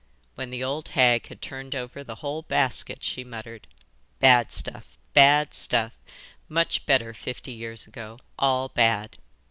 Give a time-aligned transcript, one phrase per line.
[0.33, 3.67] When the old hag had turned over the whole basket she muttered,
[4.19, 5.99] 'Bad stuff, bad stuff;
[6.49, 9.19] much better fifty years ago all bad.